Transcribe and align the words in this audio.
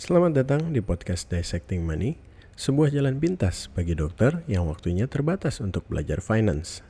Selamat 0.00 0.32
datang 0.32 0.72
di 0.72 0.80
podcast 0.80 1.28
Dissecting 1.28 1.84
Money, 1.84 2.16
sebuah 2.56 2.88
jalan 2.88 3.20
pintas 3.20 3.68
bagi 3.68 3.92
dokter 3.92 4.40
yang 4.48 4.64
waktunya 4.64 5.04
terbatas 5.04 5.60
untuk 5.60 5.84
belajar 5.92 6.24
finance. 6.24 6.80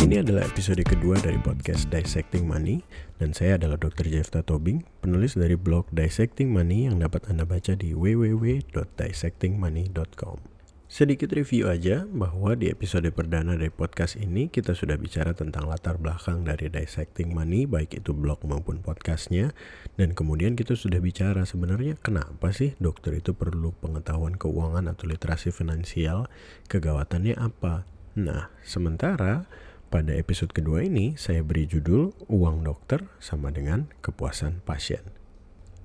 Ini 0.00 0.24
adalah 0.24 0.48
episode 0.48 0.80
kedua 0.80 1.20
dari 1.20 1.36
podcast 1.36 1.92
Dissecting 1.92 2.48
Money 2.48 2.80
dan 3.20 3.36
saya 3.36 3.60
adalah 3.60 3.76
Dr. 3.76 4.08
Jefta 4.08 4.40
Tobing, 4.40 4.80
penulis 5.04 5.36
dari 5.36 5.52
blog 5.52 5.84
Dissecting 5.92 6.48
Money 6.48 6.88
yang 6.88 7.04
dapat 7.04 7.28
Anda 7.28 7.44
baca 7.44 7.76
di 7.76 7.92
www.dissectingmoney.com. 7.92 10.55
Sedikit 10.96 11.28
review 11.36 11.68
aja 11.68 12.08
bahwa 12.08 12.56
di 12.56 12.72
episode 12.72 13.04
perdana 13.12 13.52
dari 13.52 13.68
podcast 13.68 14.16
ini 14.16 14.48
kita 14.48 14.72
sudah 14.72 14.96
bicara 14.96 15.36
tentang 15.36 15.68
latar 15.68 16.00
belakang 16.00 16.40
dari 16.48 16.72
dissecting 16.72 17.36
money 17.36 17.68
baik 17.68 18.00
itu 18.00 18.16
blog 18.16 18.40
maupun 18.48 18.80
podcastnya 18.80 19.52
dan 20.00 20.16
kemudian 20.16 20.56
kita 20.56 20.72
sudah 20.72 20.96
bicara 20.96 21.44
sebenarnya 21.44 22.00
kenapa 22.00 22.48
sih 22.48 22.72
dokter 22.80 23.12
itu 23.20 23.36
perlu 23.36 23.76
pengetahuan 23.76 24.40
keuangan 24.40 24.88
atau 24.88 25.04
literasi 25.04 25.52
finansial 25.52 26.32
kegawatannya 26.72 27.36
apa. 27.36 27.84
Nah 28.16 28.48
sementara 28.64 29.44
pada 29.92 30.16
episode 30.16 30.56
kedua 30.56 30.80
ini 30.80 31.12
saya 31.20 31.44
beri 31.44 31.68
judul 31.68 32.16
uang 32.32 32.64
dokter 32.64 33.04
sama 33.20 33.52
dengan 33.52 33.92
kepuasan 34.00 34.64
pasien. 34.64 35.04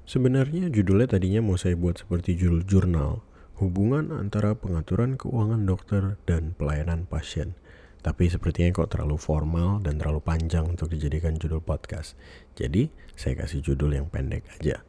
Sebenarnya 0.07 0.71
judulnya 0.71 1.11
tadinya 1.11 1.43
mau 1.43 1.59
saya 1.59 1.75
buat 1.75 1.99
seperti 1.99 2.39
judul 2.39 2.63
jurnal 2.63 3.27
hubungan 3.61 4.09
antara 4.09 4.57
pengaturan 4.57 5.21
keuangan 5.21 5.61
dokter 5.69 6.17
dan 6.25 6.57
pelayanan 6.57 7.05
pasien. 7.05 7.53
Tapi 8.01 8.33
sepertinya 8.33 8.73
kok 8.73 8.97
terlalu 8.97 9.21
formal 9.21 9.77
dan 9.85 10.01
terlalu 10.01 10.25
panjang 10.25 10.65
untuk 10.65 10.89
dijadikan 10.89 11.37
judul 11.37 11.61
podcast. 11.61 12.17
Jadi 12.57 12.89
saya 13.13 13.37
kasih 13.45 13.61
judul 13.61 13.93
yang 13.93 14.09
pendek 14.09 14.49
aja. 14.57 14.81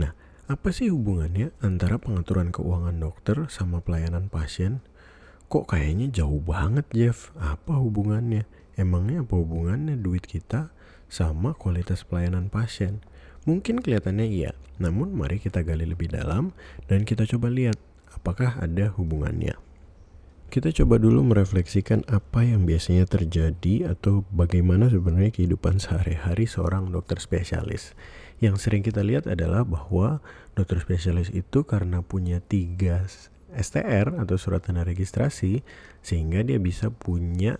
Nah, 0.00 0.16
apa 0.48 0.72
sih 0.72 0.88
hubungannya 0.88 1.52
antara 1.60 2.00
pengaturan 2.00 2.48
keuangan 2.48 2.96
dokter 2.96 3.44
sama 3.52 3.84
pelayanan 3.84 4.32
pasien? 4.32 4.80
Kok 5.52 5.68
kayaknya 5.68 6.08
jauh 6.08 6.40
banget 6.40 6.88
Jeff? 6.96 7.36
Apa 7.36 7.76
hubungannya? 7.76 8.48
Emangnya 8.80 9.20
apa 9.20 9.36
hubungannya 9.36 10.00
duit 10.00 10.24
kita 10.24 10.72
sama 11.12 11.52
kualitas 11.52 12.08
pelayanan 12.08 12.48
pasien? 12.48 13.04
Mungkin 13.44 13.84
kelihatannya 13.84 14.26
iya, 14.26 14.56
namun 14.80 15.12
mari 15.12 15.38
kita 15.38 15.60
gali 15.60 15.84
lebih 15.84 16.08
dalam 16.08 16.56
dan 16.88 17.04
kita 17.04 17.28
coba 17.28 17.52
lihat 17.52 17.76
apakah 18.16 18.56
ada 18.58 18.90
hubungannya. 18.96 19.54
Kita 20.46 20.70
coba 20.72 21.02
dulu 21.02 21.26
merefleksikan 21.26 22.06
apa 22.06 22.46
yang 22.46 22.64
biasanya 22.64 23.04
terjadi 23.04 23.92
atau 23.92 24.22
bagaimana 24.30 24.86
sebenarnya 24.86 25.34
kehidupan 25.34 25.82
sehari-hari 25.82 26.46
seorang 26.46 26.94
dokter 26.94 27.18
spesialis. 27.18 27.98
Yang 28.38 28.64
sering 28.64 28.86
kita 28.86 29.02
lihat 29.02 29.26
adalah 29.26 29.66
bahwa 29.66 30.22
dokter 30.54 30.78
spesialis 30.78 31.34
itu 31.34 31.66
karena 31.66 32.00
punya 32.00 32.38
tiga 32.38 33.04
STR 33.52 34.22
atau 34.22 34.38
surat 34.38 34.62
tanda 34.62 34.86
registrasi 34.86 35.66
sehingga 36.00 36.46
dia 36.46 36.62
bisa 36.62 36.94
punya 36.94 37.58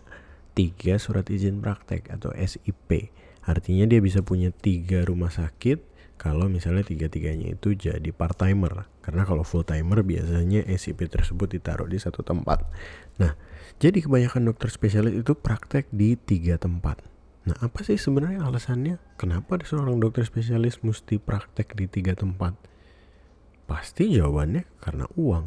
tiga 0.56 0.96
surat 0.96 1.26
izin 1.26 1.58
praktek 1.60 2.08
atau 2.14 2.30
SIP. 2.38 3.10
Artinya 3.42 3.84
dia 3.90 3.98
bisa 3.98 4.22
punya 4.22 4.54
tiga 4.54 5.02
rumah 5.02 5.34
sakit 5.34 5.82
kalau 6.16 6.48
misalnya 6.48 6.86
tiga-tiganya 6.86 7.54
itu 7.54 7.76
jadi 7.76 8.08
part 8.14 8.40
timer 8.40 8.88
karena 9.06 9.22
kalau 9.22 9.46
full 9.46 9.62
timer 9.62 10.02
biasanya 10.02 10.66
SCP 10.66 11.06
tersebut 11.06 11.46
ditaruh 11.46 11.86
di 11.86 11.94
satu 11.94 12.26
tempat. 12.26 12.66
Nah 13.22 13.38
jadi 13.78 14.02
kebanyakan 14.02 14.50
dokter 14.50 14.66
spesialis 14.66 15.14
itu 15.14 15.38
praktek 15.38 15.86
di 15.94 16.18
tiga 16.18 16.58
tempat. 16.58 17.06
Nah 17.46 17.54
apa 17.62 17.86
sih 17.86 17.94
sebenarnya 17.94 18.42
alasannya? 18.42 18.98
Kenapa 19.14 19.62
seorang 19.62 20.02
dokter 20.02 20.26
spesialis 20.26 20.82
mesti 20.82 21.22
praktek 21.22 21.78
di 21.78 21.86
tiga 21.86 22.18
tempat? 22.18 22.58
Pasti 23.70 24.10
jawabannya 24.10 24.66
karena 24.82 25.06
uang. 25.14 25.46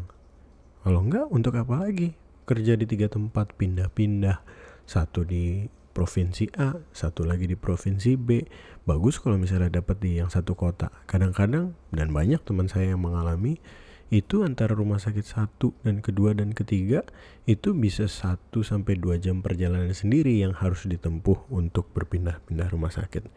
Kalau 0.88 1.00
enggak 1.03 1.28
untuk 1.28 1.59
apa 1.59 1.84
lagi? 1.84 2.16
Kerja 2.48 2.80
di 2.80 2.88
tiga 2.88 3.12
tempat 3.12 3.59
pindah-pindah. 3.59 4.40
Satu 4.88 5.28
di 5.28 5.68
provinsi 6.00 6.48
A, 6.56 6.80
satu 6.96 7.28
lagi 7.28 7.44
di 7.44 7.60
provinsi 7.60 8.16
B. 8.16 8.48
Bagus 8.88 9.20
kalau 9.20 9.36
misalnya 9.36 9.84
dapat 9.84 10.00
di 10.00 10.16
yang 10.24 10.32
satu 10.32 10.56
kota. 10.56 10.96
Kadang-kadang 11.04 11.76
dan 11.92 12.16
banyak 12.16 12.40
teman 12.48 12.72
saya 12.72 12.96
yang 12.96 13.04
mengalami 13.04 13.60
itu 14.08 14.48
antara 14.48 14.72
rumah 14.72 14.96
sakit 14.96 15.28
satu 15.28 15.76
dan 15.84 16.00
kedua 16.00 16.32
dan 16.32 16.56
ketiga 16.56 17.04
itu 17.44 17.76
bisa 17.76 18.08
satu 18.08 18.64
sampai 18.64 18.96
dua 18.96 19.20
jam 19.20 19.44
perjalanan 19.44 19.92
sendiri 19.92 20.40
yang 20.40 20.56
harus 20.56 20.88
ditempuh 20.88 21.52
untuk 21.52 21.92
berpindah-pindah 21.92 22.72
rumah 22.72 22.96
sakit. 22.96 23.28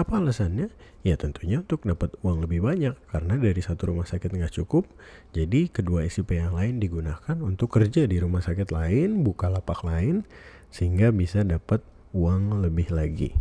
Apa 0.00 0.16
alasannya? 0.16 0.72
Ya 1.04 1.20
tentunya 1.20 1.60
untuk 1.60 1.84
dapat 1.84 2.16
uang 2.24 2.48
lebih 2.48 2.64
banyak 2.64 2.96
karena 3.12 3.34
dari 3.36 3.60
satu 3.60 3.92
rumah 3.92 4.08
sakit 4.08 4.32
nggak 4.32 4.56
cukup, 4.64 4.88
jadi 5.36 5.68
kedua 5.68 6.08
SIP 6.08 6.32
yang 6.32 6.56
lain 6.56 6.80
digunakan 6.80 7.36
untuk 7.44 7.76
kerja 7.76 8.08
di 8.08 8.16
rumah 8.16 8.40
sakit 8.40 8.72
lain, 8.72 9.20
buka 9.20 9.52
lapak 9.52 9.84
lain, 9.84 10.24
sehingga 10.72 11.14
bisa 11.14 11.44
dapat 11.44 11.84
uang 12.12 12.62
lebih 12.62 12.92
lagi. 12.94 13.34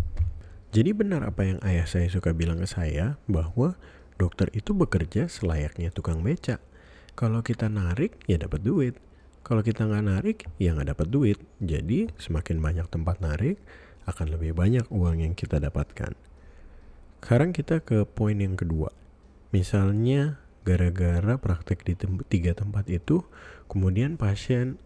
Jadi 0.76 0.92
benar 0.92 1.24
apa 1.24 1.48
yang 1.48 1.60
ayah 1.64 1.88
saya 1.88 2.12
suka 2.12 2.36
bilang 2.36 2.60
ke 2.60 2.68
saya 2.68 3.16
bahwa 3.30 3.80
dokter 4.20 4.52
itu 4.52 4.76
bekerja 4.76 5.28
selayaknya 5.32 5.92
tukang 5.92 6.24
beca. 6.24 6.60
Kalau 7.16 7.40
kita 7.44 7.72
narik 7.72 8.20
ya 8.28 8.36
dapat 8.36 8.64
duit. 8.64 8.96
Kalau 9.46 9.62
kita 9.62 9.86
nggak 9.86 10.06
narik 10.06 10.38
ya 10.60 10.76
nggak 10.76 10.98
dapat 10.98 11.08
duit. 11.08 11.38
Jadi 11.64 12.12
semakin 12.20 12.60
banyak 12.60 12.88
tempat 12.92 13.24
narik 13.24 13.62
akan 14.06 14.36
lebih 14.36 14.52
banyak 14.52 14.86
uang 14.92 15.24
yang 15.24 15.34
kita 15.34 15.58
dapatkan. 15.62 16.14
Sekarang 17.26 17.58
kita 17.58 17.82
ke 17.82 18.06
poin 18.06 18.38
yang 18.38 18.54
kedua. 18.54 18.94
Misalnya 19.50 20.38
gara-gara 20.62 21.42
praktek 21.42 21.82
di 21.82 21.98
tiga 22.30 22.54
tempat 22.54 22.86
itu, 22.86 23.26
kemudian 23.66 24.14
pasien 24.14 24.78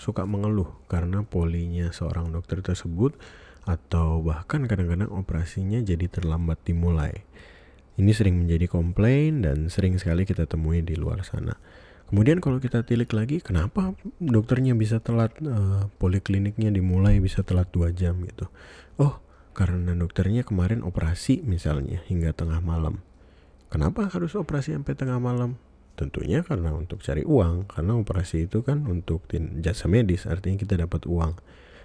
suka 0.00 0.24
mengeluh 0.24 0.72
karena 0.88 1.20
polinya 1.24 1.92
seorang 1.92 2.32
dokter 2.32 2.64
tersebut 2.64 3.16
atau 3.64 4.20
bahkan 4.20 4.68
kadang-kadang 4.68 5.12
operasinya 5.12 5.80
jadi 5.80 6.08
terlambat 6.08 6.60
dimulai. 6.64 7.24
Ini 7.94 8.10
sering 8.10 8.44
menjadi 8.44 8.66
komplain 8.66 9.46
dan 9.46 9.70
sering 9.70 9.96
sekali 9.96 10.26
kita 10.26 10.50
temui 10.50 10.82
di 10.82 10.98
luar 10.98 11.22
sana. 11.22 11.54
Kemudian 12.10 12.42
kalau 12.42 12.60
kita 12.60 12.84
tilik 12.84 13.08
lagi, 13.16 13.40
kenapa 13.40 13.96
dokternya 14.20 14.76
bisa 14.76 15.00
telat, 15.00 15.32
uh, 15.40 15.88
polikliniknya 15.96 16.68
dimulai 16.68 17.16
bisa 17.22 17.40
telat 17.40 17.70
dua 17.72 17.94
jam 17.94 18.20
gitu? 18.28 18.50
Oh, 19.00 19.22
karena 19.56 19.96
dokternya 19.96 20.44
kemarin 20.44 20.84
operasi 20.84 21.40
misalnya 21.46 22.04
hingga 22.10 22.36
tengah 22.36 22.60
malam. 22.60 23.00
Kenapa 23.72 24.06
harus 24.10 24.36
operasi 24.36 24.76
sampai 24.76 24.94
tengah 24.94 25.16
malam? 25.16 25.56
Tentunya 25.94 26.42
karena 26.42 26.74
untuk 26.74 27.06
cari 27.06 27.22
uang, 27.22 27.70
karena 27.70 27.94
operasi 27.94 28.50
itu 28.50 28.66
kan 28.66 28.82
untuk 28.90 29.30
jasa 29.62 29.86
medis, 29.86 30.26
artinya 30.26 30.58
kita 30.58 30.74
dapat 30.74 31.06
uang. 31.06 31.38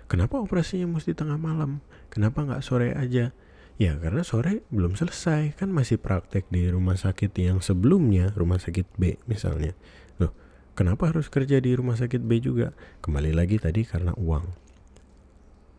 Kenapa 0.10 0.42
operasinya 0.42 0.90
mesti 0.90 1.14
tengah 1.14 1.38
malam? 1.38 1.86
Kenapa 2.10 2.42
nggak 2.42 2.66
sore 2.66 2.98
aja? 2.98 3.30
Ya 3.78 3.94
karena 3.96 4.26
sore 4.26 4.66
belum 4.74 4.98
selesai, 4.98 5.54
kan 5.54 5.70
masih 5.70 6.02
praktek 6.02 6.50
di 6.50 6.66
rumah 6.68 6.98
sakit 6.98 7.32
yang 7.38 7.62
sebelumnya, 7.62 8.34
rumah 8.34 8.58
sakit 8.58 8.98
B 8.98 9.22
misalnya. 9.30 9.78
Loh, 10.18 10.34
kenapa 10.74 11.14
harus 11.14 11.30
kerja 11.30 11.62
di 11.62 11.78
rumah 11.78 11.96
sakit 11.96 12.26
B 12.26 12.42
juga? 12.42 12.74
Kembali 13.06 13.32
lagi 13.32 13.62
tadi 13.62 13.86
karena 13.86 14.18
uang. 14.18 14.50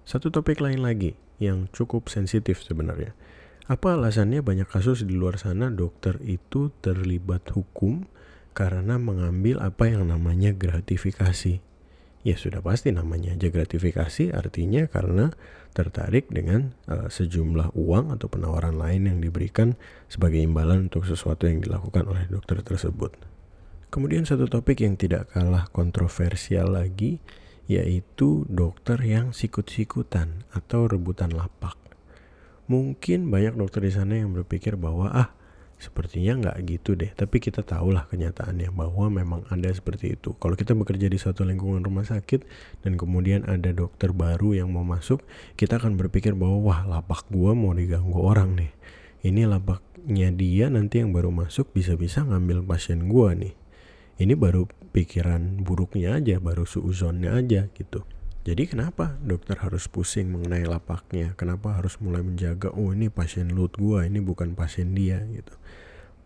Satu 0.07 0.31
topik 0.31 0.63
lain 0.63 0.81
lagi 0.81 1.19
yang 1.43 1.67
cukup 1.75 2.07
sensitif 2.07 2.63
sebenarnya. 2.63 3.13
Apa 3.71 3.95
alasannya 3.95 4.43
banyak 4.43 4.67
kasus 4.67 5.07
di 5.07 5.15
luar 5.15 5.39
sana 5.39 5.71
dokter 5.71 6.19
itu 6.27 6.75
terlibat 6.83 7.55
hukum 7.55 8.03
karena 8.51 8.99
mengambil 8.99 9.63
apa 9.63 9.87
yang 9.87 10.11
namanya 10.11 10.51
gratifikasi. 10.51 11.63
Ya 12.27 12.35
sudah 12.35 12.67
pasti 12.67 12.91
namanya 12.91 13.31
aja 13.39 13.47
gratifikasi 13.47 14.35
artinya 14.35 14.91
karena 14.91 15.31
tertarik 15.71 16.27
dengan 16.35 16.75
uh, 16.91 17.07
sejumlah 17.07 17.79
uang 17.79 18.11
atau 18.11 18.27
penawaran 18.27 18.75
lain 18.75 19.07
yang 19.07 19.23
diberikan 19.23 19.79
sebagai 20.11 20.43
imbalan 20.43 20.91
untuk 20.91 21.07
sesuatu 21.07 21.47
yang 21.47 21.63
dilakukan 21.63 22.11
oleh 22.11 22.27
dokter 22.27 22.67
tersebut. 22.67 23.15
Kemudian 23.95 24.27
satu 24.27 24.51
topik 24.51 24.83
yang 24.83 24.99
tidak 24.99 25.31
kalah 25.31 25.71
kontroversial 25.71 26.75
lagi 26.75 27.23
yaitu 27.71 28.51
dokter 28.51 28.99
yang 28.99 29.31
sikut-sikutan 29.31 30.43
atau 30.51 30.91
rebutan 30.91 31.31
lapak. 31.31 31.80
Mungkin 32.71 33.27
banyak 33.35 33.59
dokter 33.59 33.83
di 33.83 33.91
sana 33.91 34.15
yang 34.23 34.31
berpikir 34.31 34.79
bahwa 34.79 35.11
ah 35.11 35.35
Sepertinya 35.81 36.37
nggak 36.37 36.57
gitu 36.69 36.93
deh, 36.93 37.09
tapi 37.17 37.41
kita 37.41 37.65
tahulah 37.65 38.05
kenyataannya 38.13 38.69
bahwa 38.69 39.09
memang 39.09 39.49
ada 39.49 39.73
seperti 39.73 40.13
itu. 40.13 40.37
Kalau 40.37 40.53
kita 40.53 40.77
bekerja 40.77 41.09
di 41.09 41.17
suatu 41.17 41.41
lingkungan 41.41 41.81
rumah 41.81 42.05
sakit 42.05 42.45
dan 42.85 43.01
kemudian 43.01 43.49
ada 43.49 43.73
dokter 43.73 44.13
baru 44.13 44.53
yang 44.53 44.77
mau 44.77 44.85
masuk, 44.85 45.25
kita 45.57 45.81
akan 45.81 45.97
berpikir 45.97 46.37
bahwa 46.37 46.61
wah 46.61 46.81
lapak 46.85 47.25
gua 47.33 47.57
mau 47.57 47.73
diganggu 47.73 48.21
orang 48.21 48.61
nih. 48.61 48.73
Ini 49.25 49.49
lapaknya 49.49 50.29
dia 50.37 50.69
nanti 50.69 51.01
yang 51.01 51.17
baru 51.17 51.33
masuk 51.33 51.73
bisa-bisa 51.73 52.29
ngambil 52.29 52.61
pasien 52.61 53.09
gua 53.09 53.33
nih. 53.33 53.57
Ini 54.21 54.37
baru 54.37 54.69
pikiran 54.93 55.65
buruknya 55.65 56.21
aja, 56.21 56.37
baru 56.45 56.69
suuzonnya 56.69 57.33
aja 57.33 57.73
gitu. 57.73 58.05
Jadi 58.41 58.73
kenapa 58.73 59.21
dokter 59.21 59.61
harus 59.61 59.85
pusing 59.85 60.33
mengenai 60.33 60.65
lapaknya? 60.65 61.37
Kenapa 61.37 61.77
harus 61.77 62.01
mulai 62.01 62.25
menjaga, 62.25 62.73
oh 62.73 62.89
ini 62.97 63.13
pasien 63.13 63.53
loot 63.53 63.77
gua, 63.77 64.09
ini 64.09 64.17
bukan 64.25 64.57
pasien 64.57 64.97
dia 64.97 65.21
gitu. 65.29 65.53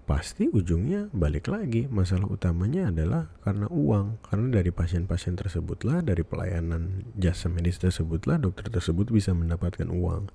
Pasti 0.07 0.47
ujungnya 0.47 1.11
balik 1.11 1.51
lagi, 1.51 1.91
masalah 1.91 2.31
utamanya 2.31 2.95
adalah 2.95 3.35
karena 3.43 3.67
uang. 3.67 4.23
Karena 4.31 4.47
dari 4.63 4.71
pasien-pasien 4.71 5.35
tersebutlah, 5.35 6.07
dari 6.07 6.23
pelayanan 6.23 7.03
jasa 7.19 7.51
medis 7.51 7.83
tersebutlah 7.83 8.39
dokter 8.39 8.71
tersebut 8.71 9.11
bisa 9.11 9.35
mendapatkan 9.35 9.91
uang. 9.91 10.31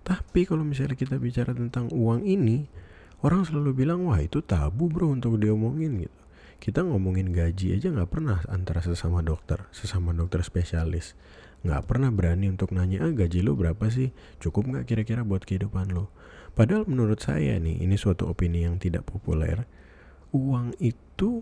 Tapi 0.00 0.48
kalau 0.48 0.64
misalnya 0.64 0.96
kita 0.96 1.20
bicara 1.20 1.52
tentang 1.52 1.92
uang 1.92 2.24
ini, 2.24 2.64
orang 3.20 3.44
selalu 3.44 3.76
bilang, 3.84 4.08
wah 4.08 4.24
itu 4.24 4.40
tabu 4.40 4.88
bro 4.88 5.12
untuk 5.12 5.36
diomongin 5.36 6.08
gitu 6.08 6.20
kita 6.60 6.84
ngomongin 6.84 7.32
gaji 7.32 7.80
aja 7.80 7.88
nggak 7.88 8.12
pernah 8.12 8.44
antara 8.52 8.84
sesama 8.84 9.24
dokter, 9.24 9.64
sesama 9.72 10.12
dokter 10.12 10.44
spesialis. 10.44 11.16
Nggak 11.64 11.88
pernah 11.88 12.12
berani 12.12 12.52
untuk 12.52 12.76
nanya, 12.76 13.08
ah 13.08 13.12
gaji 13.12 13.40
lo 13.40 13.56
berapa 13.56 13.88
sih? 13.88 14.12
Cukup 14.44 14.68
nggak 14.68 14.84
kira-kira 14.84 15.24
buat 15.24 15.48
kehidupan 15.48 15.92
lo? 15.96 16.12
Padahal 16.52 16.84
menurut 16.84 17.24
saya 17.24 17.56
nih, 17.56 17.80
ini 17.80 17.96
suatu 17.96 18.28
opini 18.28 18.68
yang 18.68 18.76
tidak 18.76 19.08
populer. 19.08 19.64
Uang 20.36 20.76
itu 20.76 21.40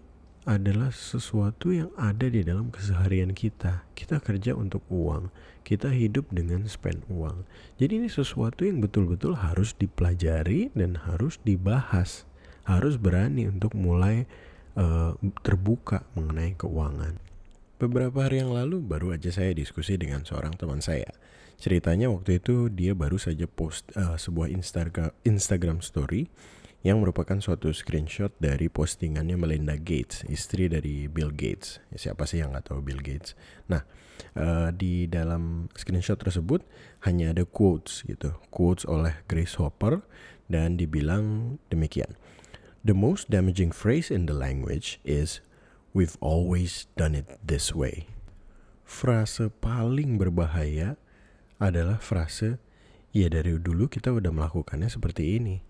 adalah 0.49 0.95
sesuatu 0.95 1.75
yang 1.75 1.91
ada 1.99 2.31
di 2.31 2.47
dalam 2.47 2.71
keseharian 2.71 3.35
kita. 3.35 3.85
Kita 3.93 4.23
kerja 4.23 4.55
untuk 4.55 4.87
uang, 4.89 5.35
kita 5.67 5.91
hidup 5.91 6.31
dengan 6.31 6.65
spend 6.71 7.05
uang. 7.11 7.43
Jadi 7.77 8.01
ini 8.01 8.09
sesuatu 8.09 8.65
yang 8.65 8.81
betul-betul 8.81 9.35
harus 9.37 9.75
dipelajari 9.75 10.71
dan 10.79 10.97
harus 11.11 11.43
dibahas. 11.43 12.25
Harus 12.65 13.01
berani 13.01 13.49
untuk 13.49 13.77
mulai 13.77 14.29
uh, 14.77 15.15
terbuka 15.41 16.05
mengenai 16.19 16.59
keuangan. 16.59 17.17
Beberapa 17.79 18.27
hari 18.27 18.43
yang 18.43 18.51
lalu 18.51 18.83
baru 18.83 19.15
aja 19.15 19.31
saya 19.31 19.55
diskusi 19.55 19.95
dengan 19.95 20.27
seorang 20.27 20.59
teman 20.59 20.83
saya. 20.83 21.15
Ceritanya 21.59 22.11
waktu 22.11 22.43
itu 22.43 22.71
dia 22.71 22.95
baru 22.95 23.19
saja 23.19 23.47
post 23.47 23.87
uh, 23.95 24.19
sebuah 24.19 24.51
Instagram 24.51 25.15
Instagram 25.23 25.79
story 25.83 26.27
yang 26.87 27.03
merupakan 27.03 27.39
suatu 27.43 27.75
screenshot 27.75 28.31
dari 28.39 28.71
postingannya 28.71 29.35
Melinda 29.35 29.75
Gates, 29.75 30.23
istri 30.31 30.71
dari 30.71 31.11
Bill 31.11 31.35
Gates. 31.35 31.83
Ya, 31.91 32.11
siapa 32.11 32.23
sih 32.31 32.39
yang 32.39 32.55
nggak 32.55 32.71
tahu 32.71 32.83
Bill 32.87 33.03
Gates? 33.03 33.35
Nah, 33.67 33.83
uh, 34.39 34.71
di 34.71 35.11
dalam 35.11 35.67
screenshot 35.75 36.19
tersebut 36.19 36.63
hanya 37.03 37.35
ada 37.35 37.43
quotes 37.43 38.07
gitu, 38.07 38.39
quotes 38.55 38.87
oleh 38.87 39.19
Grace 39.27 39.59
Hopper 39.59 40.07
dan 40.47 40.79
dibilang 40.79 41.59
demikian. 41.67 42.15
The 42.87 42.95
most 42.95 43.27
damaging 43.27 43.75
phrase 43.75 44.09
in 44.11 44.31
the 44.31 44.37
language 44.39 45.03
is 45.03 45.43
We've 45.97 46.21
always 46.21 46.87
done 46.95 47.19
it 47.19 47.27
this 47.43 47.75
way. 47.75 48.07
Frase 48.87 49.51
paling 49.51 50.21
berbahaya 50.21 50.95
adalah 51.59 51.99
frase 51.99 52.63
Ya 53.09 53.27
dari 53.33 53.57
dulu 53.57 53.89
kita 53.89 54.13
udah 54.13 54.29
melakukannya 54.29 54.87
seperti 54.87 55.41
ini. 55.41 55.65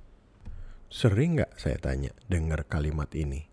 Sering 0.91 1.39
nggak 1.39 1.55
saya 1.57 1.79
tanya 1.79 2.11
dengar 2.27 2.67
kalimat 2.67 3.09
ini? 3.15 3.47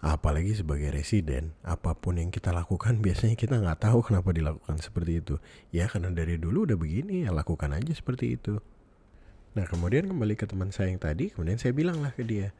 Apalagi 0.00 0.56
sebagai 0.56 0.88
residen, 0.88 1.52
apa 1.60 1.92
pun 1.92 2.16
yang 2.16 2.32
kita 2.32 2.50
lakukan 2.50 2.98
biasanya 3.04 3.36
kita 3.36 3.60
nggak 3.60 3.86
tahu 3.86 4.00
kenapa 4.00 4.32
dilakukan 4.32 4.80
seperti 4.80 5.20
itu. 5.20 5.36
Ya 5.68 5.86
karena 5.86 6.08
dari 6.10 6.40
dulu 6.40 6.64
udah 6.64 6.80
begini 6.80 7.28
ya 7.28 7.30
lakukan 7.30 7.76
aja 7.76 7.92
seperti 7.92 8.40
itu. 8.40 8.56
Nah 9.52 9.68
kemudian 9.68 10.08
kembali 10.08 10.34
ke 10.40 10.48
teman 10.48 10.72
saya 10.72 10.88
yang 10.88 10.98
tadi, 10.98 11.28
kemudian 11.28 11.60
saya 11.60 11.76
bilang 11.76 12.00
lah 12.00 12.16
ke 12.16 12.24
dia, 12.24 12.56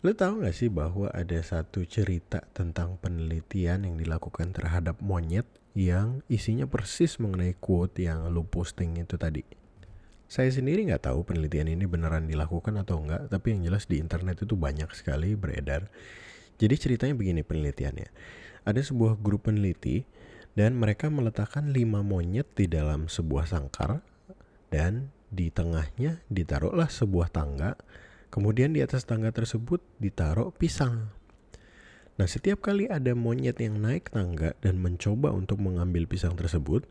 Lo 0.00 0.16
tahu 0.16 0.40
gak 0.40 0.56
sih 0.56 0.72
bahwa 0.72 1.12
ada 1.12 1.36
satu 1.44 1.84
cerita 1.84 2.40
tentang 2.56 2.96
penelitian 3.04 3.84
yang 3.84 4.00
dilakukan 4.00 4.56
terhadap 4.56 4.96
monyet 5.04 5.44
yang 5.76 6.24
isinya 6.24 6.64
persis 6.64 7.20
mengenai 7.20 7.52
quote 7.60 8.08
yang 8.08 8.32
lo 8.32 8.40
posting 8.48 8.96
itu 8.96 9.20
tadi? 9.20 9.44
Saya 10.24 10.48
sendiri 10.48 10.88
nggak 10.88 11.10
tahu 11.10 11.26
penelitian 11.26 11.74
ini 11.74 11.84
beneran 11.84 12.30
dilakukan 12.30 12.80
atau 12.80 13.02
enggak, 13.02 13.28
tapi 13.28 13.52
yang 13.52 13.66
jelas 13.68 13.90
di 13.90 14.00
internet 14.00 14.40
itu 14.40 14.56
banyak 14.56 14.88
sekali 14.96 15.36
beredar. 15.36 15.92
Jadi 16.56 16.74
ceritanya 16.80 17.12
begini 17.18 17.44
penelitiannya. 17.44 18.08
Ada 18.64 18.80
sebuah 18.80 19.20
grup 19.20 19.52
peneliti 19.52 20.08
dan 20.56 20.80
mereka 20.80 21.12
meletakkan 21.12 21.76
lima 21.76 22.00
monyet 22.00 22.48
di 22.56 22.72
dalam 22.72 23.10
sebuah 23.10 23.52
sangkar 23.52 24.00
dan 24.72 25.12
di 25.28 25.52
tengahnya 25.52 26.24
ditaruhlah 26.32 26.88
sebuah 26.88 27.28
tangga 27.28 27.76
Kemudian 28.30 28.70
di 28.70 28.80
atas 28.80 29.04
tangga 29.06 29.34
tersebut 29.34 29.82
ditaruh 29.98 30.54
pisang. 30.54 31.10
Nah, 32.14 32.28
setiap 32.30 32.62
kali 32.62 32.86
ada 32.86 33.16
monyet 33.18 33.58
yang 33.58 33.82
naik 33.82 34.14
tangga 34.14 34.54
dan 34.62 34.78
mencoba 34.78 35.34
untuk 35.34 35.58
mengambil 35.58 36.06
pisang 36.06 36.38
tersebut, 36.38 36.86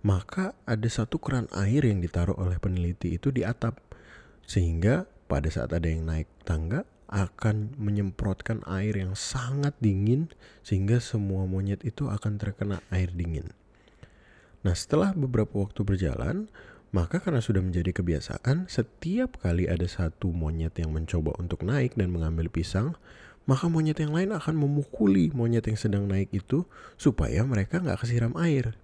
maka 0.00 0.56
ada 0.64 0.88
satu 0.88 1.20
keran 1.20 1.50
air 1.52 1.84
yang 1.84 2.00
ditaruh 2.00 2.38
oleh 2.38 2.56
peneliti 2.56 3.18
itu 3.18 3.28
di 3.28 3.44
atap. 3.44 3.76
Sehingga 4.48 5.04
pada 5.28 5.52
saat 5.52 5.76
ada 5.76 5.84
yang 5.84 6.08
naik 6.08 6.30
tangga 6.48 6.88
akan 7.08 7.76
menyemprotkan 7.80 8.60
air 8.68 9.00
yang 9.00 9.16
sangat 9.16 9.72
dingin 9.80 10.28
sehingga 10.60 11.00
semua 11.00 11.48
monyet 11.48 11.80
itu 11.84 12.08
akan 12.08 12.36
terkena 12.36 12.84
air 12.92 13.08
dingin. 13.12 13.52
Nah, 14.62 14.76
setelah 14.76 15.16
beberapa 15.16 15.64
waktu 15.64 15.80
berjalan, 15.84 16.52
maka 16.88 17.20
karena 17.20 17.44
sudah 17.44 17.60
menjadi 17.60 17.92
kebiasaan, 17.92 18.64
setiap 18.68 19.40
kali 19.44 19.68
ada 19.68 19.84
satu 19.84 20.32
monyet 20.32 20.72
yang 20.80 20.96
mencoba 20.96 21.36
untuk 21.36 21.60
naik 21.64 21.92
dan 22.00 22.08
mengambil 22.08 22.48
pisang, 22.48 22.96
maka 23.44 23.68
monyet 23.68 24.00
yang 24.00 24.12
lain 24.12 24.32
akan 24.32 24.56
memukuli 24.56 25.32
monyet 25.32 25.68
yang 25.68 25.76
sedang 25.80 26.04
naik 26.08 26.28
itu 26.32 26.68
supaya 27.00 27.44
mereka 27.44 27.80
nggak 27.80 28.04
kesiram 28.04 28.36
air. 28.40 28.76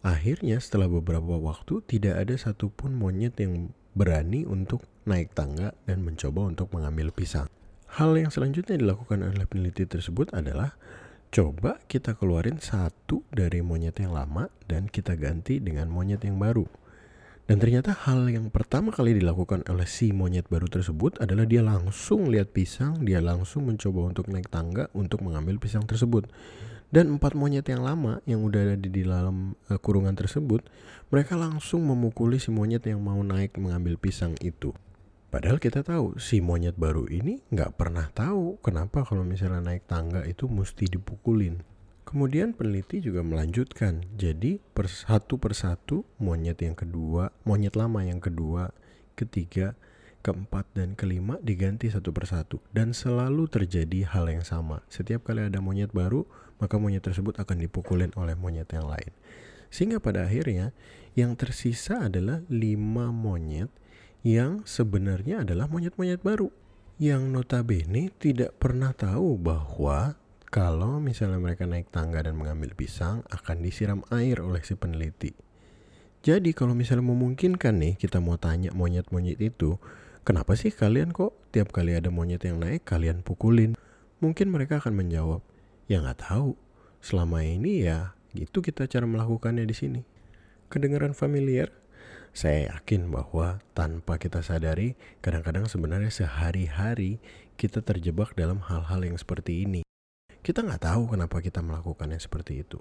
Akhirnya 0.00 0.56
setelah 0.62 0.88
beberapa 0.88 1.36
waktu 1.36 1.84
tidak 1.84 2.22
ada 2.22 2.34
satupun 2.38 2.96
monyet 2.96 3.36
yang 3.36 3.74
berani 3.98 4.46
untuk 4.46 4.86
naik 5.04 5.34
tangga 5.34 5.74
dan 5.88 6.06
mencoba 6.06 6.48
untuk 6.48 6.70
mengambil 6.70 7.10
pisang. 7.10 7.50
Hal 7.88 8.14
yang 8.14 8.28
selanjutnya 8.28 8.76
dilakukan 8.76 9.24
oleh 9.24 9.48
peneliti 9.48 9.88
tersebut 9.88 10.30
adalah 10.36 10.76
coba 11.28 11.80
kita 11.88 12.14
keluarin 12.14 12.60
satu 12.60 13.24
dari 13.32 13.64
monyet 13.64 13.96
yang 14.00 14.14
lama 14.14 14.52
dan 14.68 14.86
kita 14.86 15.16
ganti 15.16 15.58
dengan 15.58 15.88
monyet 15.88 16.22
yang 16.22 16.36
baru. 16.36 16.68
Dan 17.48 17.64
ternyata 17.64 17.96
hal 18.04 18.28
yang 18.28 18.52
pertama 18.52 18.92
kali 18.92 19.16
dilakukan 19.16 19.64
oleh 19.72 19.88
si 19.88 20.12
monyet 20.12 20.44
baru 20.52 20.68
tersebut 20.68 21.16
adalah 21.16 21.48
dia 21.48 21.64
langsung 21.64 22.28
lihat 22.28 22.52
pisang, 22.52 23.00
dia 23.00 23.24
langsung 23.24 23.64
mencoba 23.64 24.04
untuk 24.12 24.28
naik 24.28 24.52
tangga 24.52 24.92
untuk 24.92 25.24
mengambil 25.24 25.56
pisang 25.56 25.88
tersebut. 25.88 26.28
Dan 26.92 27.16
empat 27.16 27.32
monyet 27.32 27.64
yang 27.72 27.80
lama 27.80 28.20
yang 28.28 28.44
udah 28.44 28.68
ada 28.68 28.76
di 28.76 29.00
dalam 29.00 29.56
uh, 29.72 29.80
kurungan 29.80 30.12
tersebut, 30.12 30.60
mereka 31.08 31.40
langsung 31.40 31.88
memukuli 31.88 32.36
si 32.36 32.52
monyet 32.52 32.84
yang 32.84 33.00
mau 33.00 33.16
naik 33.24 33.56
mengambil 33.56 33.96
pisang 33.96 34.36
itu. 34.44 34.76
Padahal 35.32 35.56
kita 35.56 35.80
tahu 35.80 36.20
si 36.20 36.44
monyet 36.44 36.76
baru 36.76 37.08
ini 37.08 37.40
nggak 37.48 37.80
pernah 37.80 38.12
tahu 38.12 38.60
kenapa 38.60 39.08
kalau 39.08 39.24
misalnya 39.24 39.72
naik 39.72 39.88
tangga 39.88 40.20
itu 40.28 40.52
mesti 40.52 40.84
dipukulin. 40.84 41.64
Kemudian 42.08 42.56
peneliti 42.56 43.04
juga 43.04 43.20
melanjutkan, 43.20 44.00
jadi 44.16 44.56
per 44.72 44.88
satu 44.88 45.36
persatu 45.36 46.08
monyet 46.16 46.56
yang 46.64 46.72
kedua, 46.72 47.28
monyet 47.44 47.76
lama 47.76 48.00
yang 48.00 48.16
kedua, 48.16 48.72
ketiga, 49.12 49.76
keempat, 50.24 50.64
dan 50.72 50.96
kelima 50.96 51.36
diganti 51.44 51.92
satu 51.92 52.08
persatu. 52.08 52.64
Dan 52.72 52.96
selalu 52.96 53.52
terjadi 53.52 54.08
hal 54.08 54.24
yang 54.32 54.40
sama. 54.40 54.80
Setiap 54.88 55.28
kali 55.28 55.52
ada 55.52 55.60
monyet 55.60 55.92
baru, 55.92 56.24
maka 56.56 56.80
monyet 56.80 57.04
tersebut 57.04 57.36
akan 57.36 57.60
dipukulin 57.60 58.16
oleh 58.16 58.32
monyet 58.32 58.72
yang 58.72 58.88
lain. 58.88 59.12
Sehingga 59.68 60.00
pada 60.00 60.24
akhirnya 60.24 60.72
yang 61.12 61.36
tersisa 61.36 62.08
adalah 62.08 62.40
lima 62.48 63.12
monyet 63.12 63.68
yang 64.24 64.64
sebenarnya 64.64 65.44
adalah 65.44 65.68
monyet-monyet 65.68 66.24
baru. 66.24 66.48
Yang 66.96 67.22
notabene 67.28 68.16
tidak 68.16 68.56
pernah 68.56 68.96
tahu 68.96 69.36
bahwa 69.36 70.16
kalau 70.48 70.96
misalnya 70.96 71.36
mereka 71.36 71.68
naik 71.68 71.92
tangga 71.92 72.24
dan 72.24 72.32
mengambil 72.32 72.72
pisang 72.72 73.20
akan 73.28 73.60
disiram 73.60 74.00
air 74.08 74.40
oleh 74.40 74.64
si 74.64 74.72
peneliti. 74.72 75.36
Jadi 76.24 76.56
kalau 76.56 76.72
misalnya 76.72 77.04
memungkinkan 77.04 77.76
nih 77.76 77.94
kita 78.00 78.18
mau 78.18 78.40
tanya 78.40 78.72
monyet-monyet 78.72 79.38
itu, 79.44 79.76
kenapa 80.24 80.56
sih 80.56 80.72
kalian 80.72 81.12
kok 81.12 81.36
tiap 81.52 81.68
kali 81.70 81.92
ada 81.92 82.08
monyet 82.08 82.48
yang 82.48 82.58
naik 82.64 82.88
kalian 82.88 83.20
pukulin? 83.20 83.76
Mungkin 84.24 84.48
mereka 84.48 84.80
akan 84.80 84.96
menjawab, 84.96 85.44
ya 85.84 86.00
nggak 86.00 86.26
tahu. 86.26 86.56
Selama 86.98 87.44
ini 87.44 87.84
ya 87.86 88.16
gitu 88.32 88.64
kita 88.64 88.88
cara 88.88 89.04
melakukannya 89.04 89.68
di 89.68 89.76
sini. 89.76 90.00
Kedengaran 90.72 91.12
familiar? 91.12 91.70
Saya 92.32 92.72
yakin 92.72 93.08
bahwa 93.12 93.60
tanpa 93.72 94.16
kita 94.20 94.40
sadari, 94.44 94.96
kadang-kadang 95.24 95.68
sebenarnya 95.68 96.12
sehari-hari 96.12 97.20
kita 97.60 97.80
terjebak 97.84 98.32
dalam 98.36 98.64
hal-hal 98.64 99.00
yang 99.04 99.16
seperti 99.16 99.64
ini. 99.64 99.87
Kita 100.48 100.64
nggak 100.64 100.88
tahu 100.88 101.12
kenapa 101.12 101.44
kita 101.44 101.60
melakukannya 101.60 102.16
seperti 102.16 102.64
itu. 102.64 102.80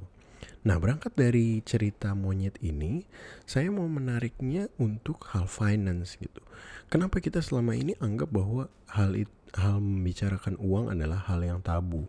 Nah, 0.63 0.79
berangkat 0.79 1.11
dari 1.19 1.59
cerita 1.67 2.15
monyet 2.15 2.55
ini, 2.63 3.03
saya 3.43 3.67
mau 3.67 3.91
menariknya 3.91 4.71
untuk 4.79 5.27
hal 5.35 5.51
finance 5.51 6.15
gitu. 6.15 6.39
Kenapa 6.87 7.19
kita 7.19 7.43
selama 7.43 7.75
ini 7.75 7.91
anggap 7.99 8.31
bahwa 8.31 8.71
hal 8.87 9.19
it, 9.19 9.27
hal 9.51 9.83
membicarakan 9.83 10.55
uang 10.63 10.95
adalah 10.95 11.19
hal 11.27 11.43
yang 11.43 11.59
tabu? 11.59 12.07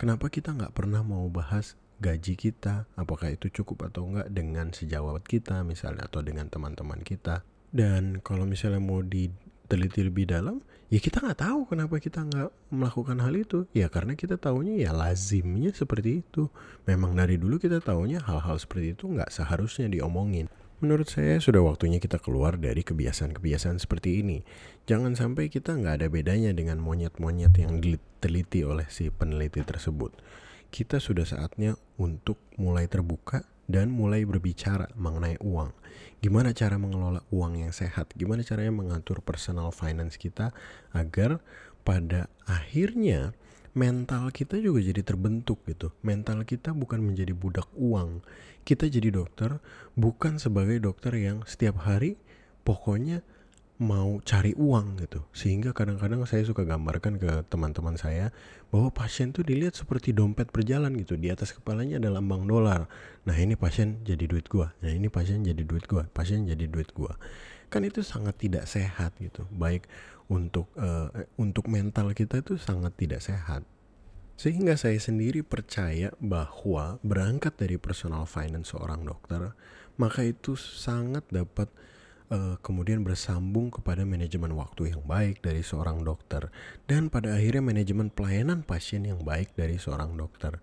kenapa 0.00 0.32
kita 0.32 0.56
nggak 0.56 0.72
pernah 0.72 1.04
mau 1.04 1.28
bahas 1.28 1.76
gaji 2.00 2.32
kita, 2.32 2.88
apakah 2.96 3.36
itu 3.36 3.52
cukup 3.52 3.92
atau 3.92 4.08
enggak 4.08 4.32
dengan 4.32 4.72
sejawat 4.72 5.20
kita 5.28 5.60
misalnya 5.60 6.08
atau 6.08 6.24
dengan 6.24 6.48
teman-teman 6.48 7.04
kita. 7.04 7.44
Dan 7.68 8.24
kalau 8.24 8.48
misalnya 8.48 8.80
mau 8.80 9.04
diteliti 9.70 10.02
lebih 10.02 10.26
dalam, 10.26 10.58
ya 10.90 10.98
kita 10.98 11.22
nggak 11.22 11.46
tahu 11.46 11.70
kenapa 11.70 12.02
kita 12.02 12.26
nggak 12.26 12.50
melakukan 12.74 13.22
hal 13.22 13.30
itu. 13.38 13.70
Ya 13.70 13.86
karena 13.86 14.18
kita 14.18 14.34
tahunya 14.34 14.82
ya 14.82 14.90
lazimnya 14.90 15.70
seperti 15.70 16.26
itu. 16.26 16.50
Memang 16.90 17.14
dari 17.14 17.38
dulu 17.38 17.62
kita 17.62 17.78
tahunya 17.78 18.26
hal-hal 18.26 18.58
seperti 18.58 18.98
itu 18.98 19.06
nggak 19.06 19.30
seharusnya 19.30 19.86
diomongin. 19.86 20.50
Menurut 20.82 21.06
saya 21.06 21.38
sudah 21.38 21.62
waktunya 21.62 22.02
kita 22.02 22.18
keluar 22.18 22.58
dari 22.58 22.82
kebiasaan-kebiasaan 22.82 23.78
seperti 23.78 24.26
ini. 24.26 24.42
Jangan 24.90 25.14
sampai 25.14 25.46
kita 25.46 25.78
nggak 25.78 26.02
ada 26.02 26.08
bedanya 26.10 26.50
dengan 26.50 26.82
monyet-monyet 26.82 27.54
yang 27.62 27.78
diteliti 27.78 28.66
oleh 28.66 28.90
si 28.90 29.06
peneliti 29.14 29.62
tersebut 29.62 30.18
kita 30.70 31.02
sudah 31.02 31.26
saatnya 31.26 31.74
untuk 31.98 32.38
mulai 32.54 32.86
terbuka 32.86 33.42
dan 33.70 33.94
mulai 33.94 34.26
berbicara 34.26 34.90
mengenai 34.98 35.38
uang. 35.38 35.70
Gimana 36.20 36.52
cara 36.52 36.76
mengelola 36.76 37.22
uang 37.32 37.64
yang 37.64 37.72
sehat? 37.72 38.12
Gimana 38.18 38.44
caranya 38.44 38.74
mengatur 38.74 39.24
personal 39.24 39.72
finance 39.72 40.18
kita 40.20 40.52
agar 40.92 41.40
pada 41.86 42.28
akhirnya 42.44 43.32
mental 43.72 44.34
kita 44.34 44.58
juga 44.58 44.82
jadi 44.82 45.00
terbentuk 45.06 45.62
gitu. 45.64 45.94
Mental 46.02 46.42
kita 46.42 46.74
bukan 46.74 47.00
menjadi 47.00 47.32
budak 47.32 47.70
uang. 47.78 48.20
Kita 48.66 48.90
jadi 48.90 49.14
dokter 49.14 49.62
bukan 49.96 50.36
sebagai 50.36 50.76
dokter 50.82 51.16
yang 51.16 51.46
setiap 51.48 51.80
hari 51.86 52.20
pokoknya 52.66 53.24
mau 53.80 54.20
cari 54.28 54.52
uang 54.60 55.00
gitu. 55.00 55.24
Sehingga 55.32 55.72
kadang-kadang 55.72 56.20
saya 56.28 56.44
suka 56.44 56.68
gambarkan 56.68 57.16
ke 57.16 57.48
teman-teman 57.48 57.96
saya 57.96 58.28
bahwa 58.68 58.92
pasien 58.92 59.32
tuh 59.32 59.40
dilihat 59.40 59.72
seperti 59.72 60.12
dompet 60.12 60.52
berjalan 60.52 60.92
gitu. 61.00 61.16
Di 61.16 61.32
atas 61.32 61.56
kepalanya 61.56 61.96
ada 61.96 62.12
lambang 62.12 62.44
dolar. 62.44 62.92
Nah 63.24 63.36
ini 63.40 63.56
pasien 63.56 64.04
jadi 64.04 64.28
duit 64.28 64.52
gua. 64.52 64.76
Nah 64.84 64.92
ini 64.92 65.08
pasien 65.08 65.40
jadi 65.40 65.64
duit 65.64 65.88
gua. 65.88 66.04
Pasien 66.12 66.44
jadi 66.44 66.68
duit 66.68 66.92
gua. 66.92 67.16
Kan 67.72 67.88
itu 67.88 68.04
sangat 68.04 68.36
tidak 68.36 68.68
sehat 68.68 69.16
gitu. 69.16 69.48
Baik 69.48 69.88
untuk 70.28 70.68
uh, 70.76 71.08
untuk 71.40 71.66
mental 71.72 72.12
kita 72.12 72.44
itu 72.44 72.60
sangat 72.60 72.92
tidak 73.00 73.24
sehat. 73.24 73.64
Sehingga 74.36 74.76
saya 74.76 75.00
sendiri 75.00 75.40
percaya 75.40 76.12
bahwa 76.20 77.00
berangkat 77.00 77.56
dari 77.56 77.76
personal 77.80 78.28
finance 78.28 78.76
seorang 78.76 79.04
dokter 79.04 79.52
maka 80.00 80.24
itu 80.24 80.56
sangat 80.56 81.28
dapat 81.28 81.68
uh, 82.30 82.56
kemudian 82.62 83.02
bersambung 83.02 83.68
kepada 83.68 84.06
manajemen 84.06 84.54
waktu 84.56 84.94
yang 84.94 85.02
baik 85.04 85.42
dari 85.42 85.60
seorang 85.60 86.00
dokter. 86.06 86.48
Dan 86.86 87.10
pada 87.10 87.34
akhirnya 87.36 87.60
manajemen 87.60 88.08
pelayanan 88.08 88.62
pasien 88.64 89.04
yang 89.04 89.20
baik 89.20 89.52
dari 89.58 89.76
seorang 89.76 90.14
dokter. 90.16 90.62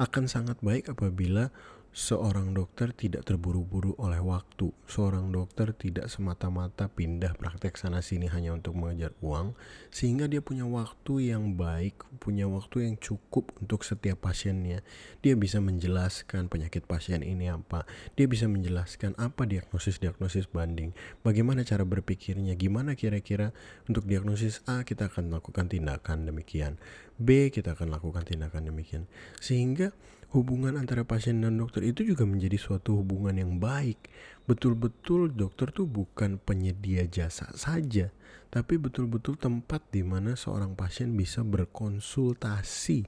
Akan 0.00 0.26
sangat 0.26 0.58
baik 0.64 0.90
apabila 0.90 1.54
Seorang 1.94 2.58
dokter 2.58 2.90
tidak 2.90 3.22
terburu-buru 3.22 3.94
oleh 4.02 4.18
waktu. 4.18 4.74
Seorang 4.90 5.30
dokter 5.30 5.70
tidak 5.70 6.10
semata-mata 6.10 6.90
pindah 6.90 7.38
praktek 7.38 7.78
sana 7.78 8.02
sini 8.02 8.26
hanya 8.26 8.50
untuk 8.50 8.74
mengejar 8.74 9.14
uang, 9.22 9.54
sehingga 9.94 10.26
dia 10.26 10.42
punya 10.42 10.66
waktu 10.66 11.30
yang 11.30 11.54
baik, 11.54 11.94
punya 12.18 12.50
waktu 12.50 12.90
yang 12.90 12.98
cukup 12.98 13.54
untuk 13.62 13.86
setiap 13.86 14.26
pasiennya. 14.26 14.82
Dia 15.22 15.38
bisa 15.38 15.62
menjelaskan 15.62 16.50
penyakit 16.50 16.82
pasien 16.82 17.22
ini 17.22 17.46
apa, 17.46 17.86
dia 18.18 18.26
bisa 18.26 18.50
menjelaskan 18.50 19.14
apa 19.14 19.46
diagnosis-diagnosis 19.46 20.50
banding, 20.50 20.90
bagaimana 21.22 21.62
cara 21.62 21.86
berpikirnya, 21.86 22.58
gimana 22.58 22.98
kira-kira 22.98 23.54
untuk 23.86 24.10
diagnosis 24.10 24.66
A 24.66 24.82
kita 24.82 25.14
akan 25.14 25.30
lakukan 25.30 25.70
tindakan 25.70 26.26
demikian, 26.26 26.74
B 27.22 27.54
kita 27.54 27.78
akan 27.78 27.94
lakukan 27.94 28.26
tindakan 28.26 28.66
demikian, 28.66 29.06
sehingga 29.38 29.94
hubungan 30.34 30.74
antara 30.74 31.06
pasien 31.06 31.38
dan 31.38 31.62
dokter 31.62 31.86
itu 31.86 32.02
juga 32.02 32.26
menjadi 32.26 32.58
suatu 32.58 32.98
hubungan 32.98 33.38
yang 33.38 33.62
baik. 33.62 34.10
Betul-betul 34.50 35.30
dokter 35.30 35.70
tuh 35.70 35.86
bukan 35.86 36.42
penyedia 36.42 37.06
jasa 37.06 37.54
saja, 37.54 38.10
tapi 38.50 38.74
betul-betul 38.74 39.38
tempat 39.38 39.86
di 39.94 40.02
mana 40.02 40.34
seorang 40.34 40.74
pasien 40.74 41.14
bisa 41.14 41.46
berkonsultasi. 41.46 43.06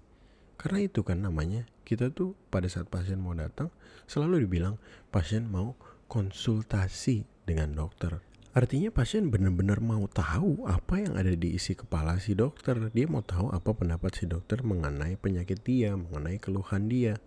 Karena 0.55 0.79
itu 0.87 1.03
kan 1.03 1.27
namanya, 1.27 1.67
kita 1.83 2.15
tuh 2.15 2.39
pada 2.49 2.71
saat 2.71 2.87
pasien 2.87 3.19
mau 3.19 3.35
datang 3.35 3.75
selalu 4.07 4.47
dibilang 4.47 4.79
pasien 5.11 5.51
mau 5.51 5.75
konsultasi 6.07 7.27
dengan 7.43 7.75
dokter. 7.75 8.23
Artinya 8.57 8.89
pasien 8.89 9.29
benar-benar 9.29 9.85
mau 9.85 10.09
tahu 10.09 10.65
apa 10.65 11.05
yang 11.05 11.21
ada 11.21 11.29
di 11.29 11.61
isi 11.61 11.77
kepala 11.77 12.17
si 12.17 12.33
dokter. 12.33 12.89
Dia 12.89 13.05
mau 13.05 13.21
tahu 13.21 13.53
apa 13.53 13.77
pendapat 13.77 14.17
si 14.17 14.25
dokter 14.25 14.65
mengenai 14.65 15.21
penyakit 15.21 15.61
dia, 15.61 15.93
mengenai 15.93 16.41
keluhan 16.41 16.89
dia. 16.89 17.21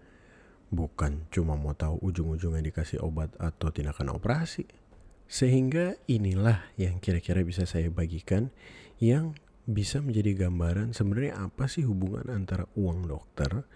Bukan 0.73 1.29
cuma 1.29 1.53
mau 1.53 1.77
tahu 1.77 2.01
ujung-ujungnya 2.01 2.65
dikasih 2.65 3.05
obat 3.05 3.29
atau 3.37 3.69
tindakan 3.69 4.17
operasi. 4.17 4.65
Sehingga 5.29 6.01
inilah 6.09 6.65
yang 6.81 6.97
kira-kira 6.97 7.45
bisa 7.45 7.69
saya 7.69 7.93
bagikan 7.93 8.49
yang 8.97 9.37
bisa 9.69 10.01
menjadi 10.01 10.49
gambaran 10.49 10.97
sebenarnya 10.97 11.45
apa 11.45 11.69
sih 11.69 11.85
hubungan 11.85 12.25
antara 12.33 12.65
uang 12.73 13.05
dokter 13.05 13.69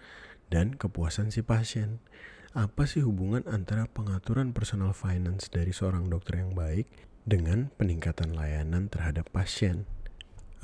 dan 0.50 0.74
kepuasan 0.74 1.30
si 1.30 1.46
pasien. 1.46 2.02
Apa 2.50 2.90
sih 2.90 3.06
hubungan 3.06 3.46
antara 3.46 3.86
pengaturan 3.86 4.50
personal 4.50 4.90
finance 4.90 5.46
dari 5.54 5.70
seorang 5.70 6.10
dokter 6.10 6.42
yang 6.42 6.50
baik 6.58 7.13
dengan 7.24 7.72
peningkatan 7.80 8.36
layanan 8.36 8.92
terhadap 8.92 9.28
pasien. 9.32 9.88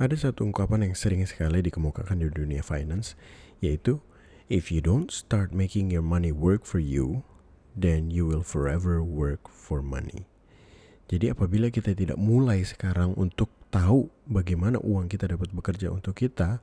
Ada 0.01 0.29
satu 0.29 0.45
ungkapan 0.45 0.89
yang 0.89 0.95
sering 0.97 1.21
sekali 1.25 1.61
dikemukakan 1.61 2.21
di 2.21 2.29
dunia 2.29 2.65
finance, 2.65 3.13
yaitu 3.61 4.01
If 4.51 4.67
you 4.67 4.83
don't 4.83 5.07
start 5.13 5.55
making 5.55 5.93
your 5.95 6.03
money 6.03 6.35
work 6.35 6.67
for 6.67 6.81
you, 6.81 7.23
then 7.71 8.11
you 8.11 8.27
will 8.27 8.43
forever 8.43 8.99
work 8.99 9.47
for 9.47 9.79
money. 9.79 10.27
Jadi 11.07 11.31
apabila 11.31 11.71
kita 11.71 11.95
tidak 11.95 12.19
mulai 12.19 12.63
sekarang 12.63 13.15
untuk 13.15 13.47
tahu 13.71 14.11
bagaimana 14.27 14.79
uang 14.83 15.07
kita 15.07 15.31
dapat 15.31 15.55
bekerja 15.55 15.87
untuk 15.87 16.19
kita, 16.19 16.59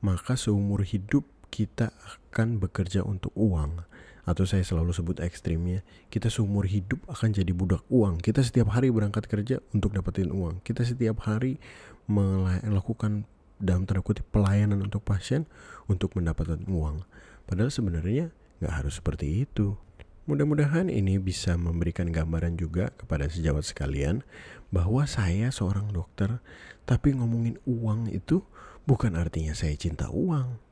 maka 0.00 0.32
seumur 0.36 0.84
hidup 0.84 1.28
kita 1.52 1.92
akan 1.92 2.56
bekerja 2.56 3.04
untuk 3.04 3.32
uang 3.36 3.84
atau 4.26 4.42
saya 4.42 4.66
selalu 4.66 4.90
sebut 4.90 5.22
ekstrimnya, 5.22 5.86
kita 6.10 6.26
seumur 6.26 6.66
hidup 6.66 6.98
akan 7.06 7.30
jadi 7.30 7.54
budak 7.54 7.86
uang. 7.86 8.18
Kita 8.18 8.42
setiap 8.42 8.74
hari 8.74 8.90
berangkat 8.90 9.30
kerja 9.30 9.62
untuk 9.70 9.94
dapetin 9.94 10.34
uang. 10.34 10.66
Kita 10.66 10.82
setiap 10.82 11.22
hari 11.30 11.62
melakukan 12.10 13.22
dalam 13.62 13.86
tanda 13.86 14.02
kutip 14.02 14.26
pelayanan 14.34 14.82
untuk 14.82 15.06
pasien 15.06 15.46
untuk 15.86 16.12
mendapatkan 16.18 16.60
uang. 16.66 17.06
Padahal 17.46 17.70
sebenarnya 17.70 18.34
nggak 18.58 18.74
harus 18.74 18.98
seperti 18.98 19.46
itu. 19.46 19.78
Mudah-mudahan 20.26 20.90
ini 20.90 21.22
bisa 21.22 21.54
memberikan 21.54 22.10
gambaran 22.10 22.58
juga 22.58 22.90
kepada 22.98 23.30
sejawat 23.30 23.62
sekalian 23.62 24.26
bahwa 24.74 25.06
saya 25.06 25.54
seorang 25.54 25.94
dokter, 25.94 26.42
tapi 26.82 27.14
ngomongin 27.14 27.62
uang 27.62 28.10
itu 28.10 28.42
bukan 28.90 29.14
artinya 29.14 29.54
saya 29.54 29.78
cinta 29.78 30.10
uang. 30.10 30.65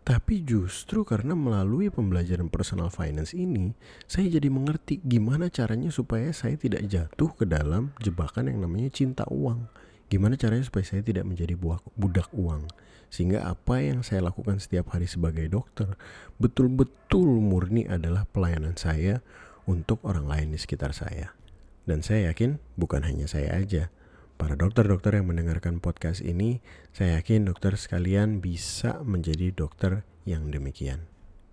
Tapi 0.00 0.40
justru 0.42 1.04
karena 1.04 1.36
melalui 1.36 1.92
pembelajaran 1.92 2.48
personal 2.48 2.88
finance 2.88 3.36
ini, 3.36 3.76
saya 4.08 4.32
jadi 4.32 4.48
mengerti 4.48 4.98
gimana 5.04 5.52
caranya 5.52 5.92
supaya 5.92 6.32
saya 6.32 6.56
tidak 6.56 6.88
jatuh 6.88 7.30
ke 7.36 7.44
dalam 7.44 7.92
jebakan 8.00 8.48
yang 8.48 8.64
namanya 8.64 8.88
cinta 8.88 9.28
uang. 9.28 9.68
Gimana 10.10 10.34
caranya 10.40 10.66
supaya 10.66 10.82
saya 10.82 11.04
tidak 11.04 11.28
menjadi 11.28 11.54
budak 11.94 12.32
uang. 12.32 12.66
Sehingga 13.12 13.44
apa 13.46 13.82
yang 13.84 14.00
saya 14.00 14.24
lakukan 14.24 14.58
setiap 14.58 14.90
hari 14.96 15.06
sebagai 15.06 15.46
dokter 15.46 15.94
betul-betul 16.40 17.38
murni 17.38 17.86
adalah 17.86 18.24
pelayanan 18.26 18.74
saya 18.80 19.20
untuk 19.68 20.00
orang 20.02 20.26
lain 20.26 20.48
di 20.56 20.58
sekitar 20.58 20.96
saya. 20.96 21.36
Dan 21.84 22.00
saya 22.00 22.32
yakin 22.32 22.58
bukan 22.78 23.04
hanya 23.04 23.28
saya 23.28 23.54
aja, 23.54 23.92
para 24.40 24.56
dokter-dokter 24.56 25.20
yang 25.20 25.28
mendengarkan 25.28 25.84
podcast 25.84 26.24
ini, 26.24 26.64
saya 26.96 27.20
yakin 27.20 27.44
dokter 27.44 27.76
sekalian 27.76 28.40
bisa 28.40 29.04
menjadi 29.04 29.52
dokter 29.52 30.08
yang 30.24 30.48
demikian. 30.48 31.04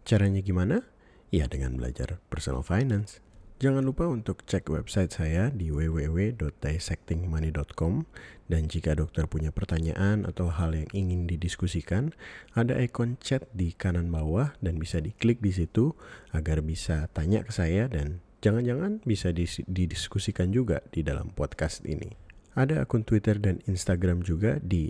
Caranya 0.08 0.39
gimana? 0.39 0.88
Ya 1.27 1.51
dengan 1.51 1.75
belajar 1.75 2.24
personal 2.32 2.63
finance. 2.63 3.20
Jangan 3.60 3.84
lupa 3.84 4.08
untuk 4.08 4.48
cek 4.48 4.72
website 4.72 5.12
saya 5.12 5.51
di 5.51 5.67
www.dissectingmoney.com 5.67 8.08
dan 8.48 8.72
jika 8.72 8.96
dokter 8.96 9.27
punya 9.27 9.51
pertanyaan 9.51 10.24
atau 10.24 10.48
hal 10.48 10.72
yang 10.72 10.88
ingin 10.96 11.27
didiskusikan, 11.27 12.15
ada 12.56 12.79
ikon 12.79 13.20
chat 13.20 13.51
di 13.51 13.75
kanan 13.75 14.08
bawah 14.08 14.56
dan 14.63 14.79
bisa 14.79 15.03
diklik 15.03 15.44
di 15.44 15.51
situ 15.51 15.91
agar 16.32 16.63
bisa 16.63 17.12
tanya 17.12 17.44
ke 17.44 17.51
saya 17.51 17.91
dan 17.91 18.24
jangan-jangan 18.39 19.03
bisa 19.03 19.36
didiskusikan 19.67 20.56
juga 20.56 20.79
di 20.96 21.03
dalam 21.03 21.36
podcast 21.36 21.84
ini. 21.84 22.27
Ada 22.58 22.90
akun 22.90 23.06
Twitter 23.06 23.38
dan 23.38 23.62
Instagram 23.70 24.26
juga 24.26 24.58
di 24.58 24.90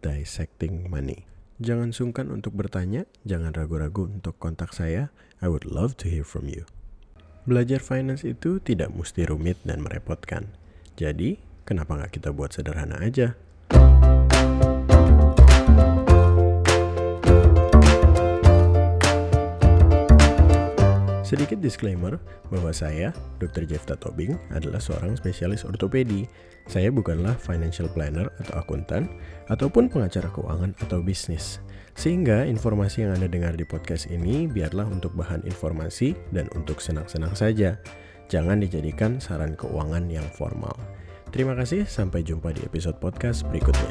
@dissectingmoney. 0.00 1.28
Jangan 1.60 1.92
sungkan 1.92 2.32
untuk 2.32 2.56
bertanya, 2.56 3.04
jangan 3.28 3.52
ragu-ragu 3.52 4.08
untuk 4.08 4.40
kontak 4.40 4.72
saya. 4.72 5.12
I 5.44 5.52
would 5.52 5.68
love 5.68 6.00
to 6.00 6.08
hear 6.08 6.24
from 6.24 6.48
you. 6.48 6.64
Belajar 7.44 7.84
finance 7.84 8.24
itu 8.24 8.64
tidak 8.64 8.96
mesti 8.96 9.28
rumit 9.28 9.60
dan 9.60 9.84
merepotkan. 9.84 10.56
Jadi, 10.96 11.36
kenapa 11.68 12.00
nggak 12.00 12.16
kita 12.16 12.32
buat 12.32 12.56
sederhana 12.56 12.96
aja? 13.04 13.36
Sedikit 21.32 21.64
disclaimer 21.64 22.20
bahwa 22.52 22.68
saya, 22.76 23.08
Dr. 23.40 23.64
Jefta 23.64 23.96
Tobing, 23.96 24.36
adalah 24.52 24.76
seorang 24.76 25.16
spesialis 25.16 25.64
ortopedi. 25.64 26.28
Saya 26.68 26.92
bukanlah 26.92 27.32
financial 27.40 27.88
planner 27.88 28.28
atau 28.36 28.60
akuntan, 28.60 29.08
ataupun 29.48 29.88
pengacara 29.88 30.28
keuangan 30.28 30.76
atau 30.84 31.00
bisnis. 31.00 31.56
Sehingga 31.96 32.44
informasi 32.44 33.08
yang 33.08 33.16
Anda 33.16 33.32
dengar 33.32 33.56
di 33.56 33.64
podcast 33.64 34.12
ini 34.12 34.44
biarlah 34.44 34.84
untuk 34.84 35.16
bahan 35.16 35.48
informasi 35.48 36.12
dan 36.36 36.52
untuk 36.52 36.84
senang-senang 36.84 37.32
saja. 37.32 37.80
Jangan 38.28 38.60
dijadikan 38.60 39.16
saran 39.16 39.56
keuangan 39.56 40.12
yang 40.12 40.28
formal. 40.36 40.76
Terima 41.32 41.56
kasih, 41.56 41.88
sampai 41.88 42.20
jumpa 42.28 42.52
di 42.52 42.60
episode 42.60 43.00
podcast 43.00 43.48
berikutnya. 43.48 43.88